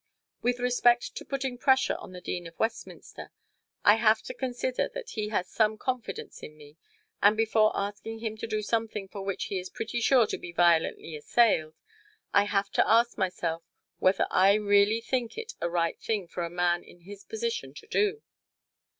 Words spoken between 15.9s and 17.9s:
thing for a man in his position to